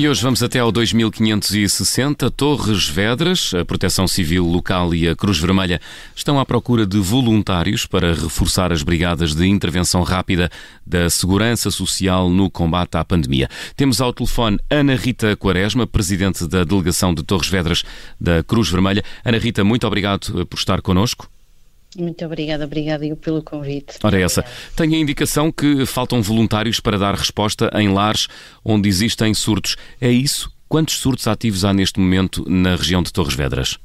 [0.00, 2.30] E hoje vamos até ao 2560.
[2.30, 5.78] Torres Vedras, a Proteção Civil Local e a Cruz Vermelha
[6.16, 10.50] estão à procura de voluntários para reforçar as brigadas de intervenção rápida
[10.86, 13.46] da Segurança Social no combate à pandemia.
[13.76, 17.84] Temos ao telefone Ana Rita Quaresma, presidente da delegação de Torres Vedras
[18.18, 19.04] da Cruz Vermelha.
[19.22, 21.28] Ana Rita, muito obrigado por estar connosco.
[21.96, 23.98] Muito obrigada, obrigada eu pelo convite.
[24.02, 24.44] Ora, é essa.
[24.76, 28.28] Tenho a indicação que faltam voluntários para dar resposta em lares
[28.64, 29.76] onde existem surtos.
[30.00, 30.52] É isso?
[30.68, 33.78] Quantos surtos ativos há neste momento na região de Torres Vedras?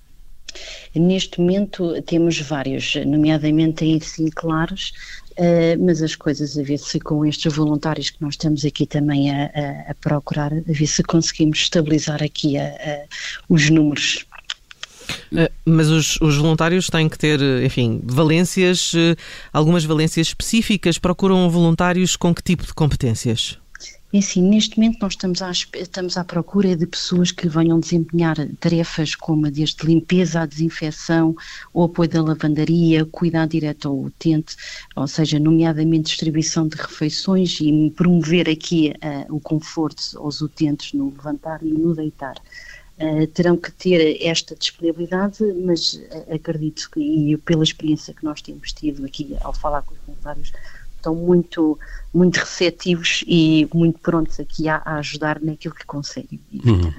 [0.95, 4.93] Neste momento temos vários, nomeadamente em sim claros,
[5.31, 9.31] uh, mas as coisas a ver se com estes voluntários que nós estamos aqui também
[9.31, 13.05] a, a, a procurar, a ver se conseguimos estabilizar aqui a,
[13.49, 14.34] os números eh,
[15.65, 19.15] mas os, os, voluntários têm que ter, enfim, valências, eh,
[19.51, 20.97] algumas valências específicas.
[20.97, 23.57] Procuram voluntários com que tipo de competências?
[24.15, 28.37] É assim, neste momento nós estamos à, estamos à procura de pessoas que venham desempenhar
[28.61, 31.35] tarefas como desde limpeza à desinfecção,
[31.73, 34.55] o apoio da lavandaria, cuidar direto ao utente,
[34.95, 41.09] ou seja, nomeadamente distribuição de refeições e promover aqui uh, o conforto aos utentes no
[41.09, 42.35] levantar e no deitar.
[42.97, 48.41] Uh, terão que ter esta disponibilidade, mas uh, acredito que, e pela experiência que nós
[48.41, 50.53] temos tido aqui ao falar com os voluntários,
[50.95, 51.77] estão muito,
[52.13, 56.93] muito receptivos e muito prontos aqui a, a ajudar naquilo que conseguem, uhum.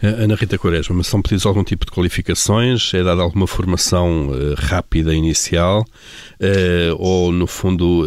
[0.00, 2.92] Ana Rita Quaresma, mas são pedidos algum tipo de qualificações?
[2.94, 5.84] É dada alguma formação uh, rápida inicial?
[6.98, 8.06] ou, no fundo,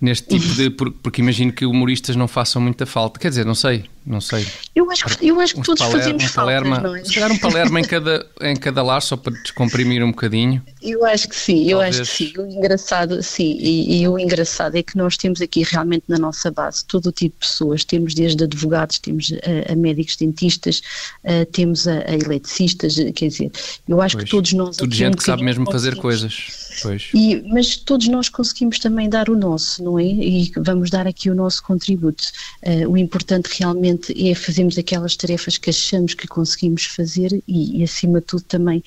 [0.00, 0.70] neste tipo de.
[1.02, 3.20] Porque imagino que humoristas não façam muita falta.
[3.20, 4.46] Quer dizer, não sei, não sei.
[4.74, 7.04] Eu acho que, eu acho que todos fazemos um palerma, faltas, não é?
[7.04, 10.62] Se calhar um palerma em cada, em cada lar, só para descomprimir um bocadinho.
[10.82, 12.32] Eu acho que sim, eu acho que sim.
[12.38, 16.50] O engraçado, sim, e, e, o engraçado é que nós temos aqui realmente na nossa
[16.50, 17.84] base todo o tipo de pessoas.
[17.84, 20.80] Temos desde advogados, temos a, a médicos dentistas,
[21.24, 23.50] a, temos a, a, eletricistas, quer dizer,
[23.86, 24.76] eu acho pois, que todos nós.
[24.76, 26.59] Tudo gente que sabe mesmo fazer coisas.
[26.82, 27.10] Pois.
[27.14, 30.04] E, mas todos nós conseguimos também dar o nosso, não é?
[30.04, 32.24] E vamos dar aqui o nosso contributo.
[32.62, 37.82] Uh, o importante realmente é fazermos aquelas tarefas que achamos que conseguimos fazer e, e
[37.82, 38.78] acima de tudo, também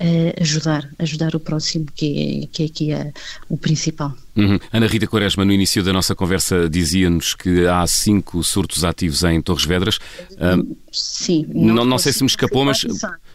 [0.00, 3.12] uh, ajudar, ajudar o próximo, que é, que é aqui a,
[3.48, 4.14] o principal.
[4.34, 4.58] Uhum.
[4.72, 9.42] Ana Rita Quaresma, no início da nossa conversa, dizia-nos que há cinco surtos ativos em
[9.42, 9.98] Torres Vedras.
[10.32, 11.46] Uh, Sim.
[11.48, 12.86] Não, não, não sei se me escapou, mas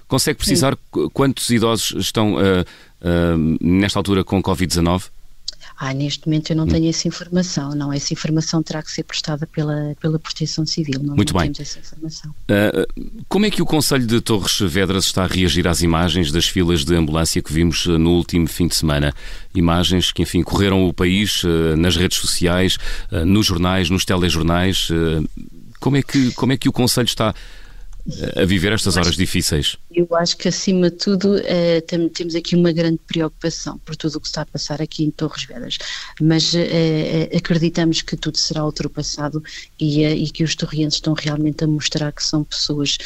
[0.08, 1.10] consegue precisar Sim.
[1.14, 2.36] quantos idosos estão
[3.02, 5.10] uh, nesta altura com Covid-19?
[5.80, 6.68] Ah, neste momento eu não hum.
[6.68, 7.94] tenho essa informação, não.
[7.94, 11.00] Essa informação terá que ser prestada pela, pela Proteção Civil.
[11.04, 11.52] Não, Muito não bem.
[11.52, 12.32] temos essa informação.
[12.50, 16.48] Uh, como é que o Conselho de Torres Vedras está a reagir às imagens das
[16.48, 19.14] filas de ambulância que vimos no último fim de semana?
[19.54, 22.78] Imagens que, enfim, correram o país uh, nas redes sociais,
[23.12, 24.90] uh, nos jornais, nos telejornais.
[25.80, 27.36] como, é que, como é que o Conselho está
[28.36, 29.78] a viver estas horas difíceis?
[29.94, 34.22] Eu acho que, acima de tudo, eh, temos aqui uma grande preocupação por tudo o
[34.22, 35.78] que está a passar aqui em Torres Vedras,
[36.22, 39.44] mas eh, eh, acreditamos que tudo será ultrapassado
[39.80, 42.98] e, e, que os torrientes estão realmente a mostrar que são pessoas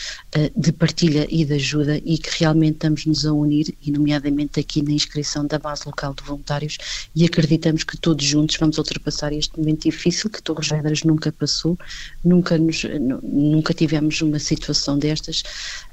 [0.55, 4.91] de partilha e de ajuda e que realmente estamos-nos a unir, e nomeadamente aqui na
[4.91, 6.77] inscrição da base local de voluntários,
[7.15, 11.77] e acreditamos que todos juntos vamos ultrapassar este momento difícil que Torres Vedras nunca passou,
[12.23, 12.83] nunca, nos,
[13.23, 15.43] nunca tivemos uma situação destas,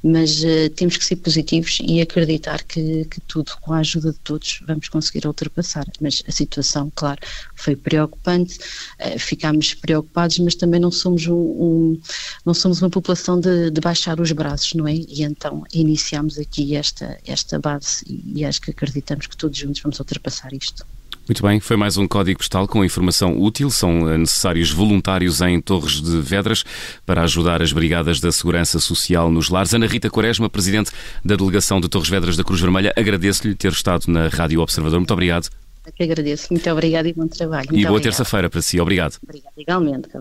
[0.03, 4.19] mas uh, temos que ser positivos e acreditar que, que, tudo, com a ajuda de
[4.21, 5.85] todos, vamos conseguir ultrapassar.
[6.01, 7.21] Mas a situação, claro,
[7.55, 12.01] foi preocupante, uh, ficámos preocupados, mas também não somos, um, um
[12.45, 14.95] não somos uma população de, de, baixar os braços, não é?
[14.95, 19.81] E então iniciamos aqui esta, esta base e, e acho que acreditamos que todos juntos
[19.81, 20.87] vamos ultrapassar isto.
[21.29, 23.71] Muito bem, foi mais um código postal com informação útil.
[23.71, 26.65] São eh, necessários voluntários em Torres de Vedras
[27.05, 29.75] para ajudar as brigadas da Segurança Social nos lares.
[29.75, 30.91] Ana Rita Quaresma, presidente
[31.23, 35.01] da delegação de Torres Vedras da Cruz Vermelha, agradeço-lhe ter estado na Rádio Observador.
[35.01, 35.51] Muito obrigado.
[35.87, 36.49] Eu que agradeço.
[36.51, 37.69] Muito obrigada e bom trabalho.
[37.73, 38.81] Muito e boa terça-feira para si.
[38.81, 39.19] Obrigado.
[39.23, 40.21] Obrigada, igualmente, com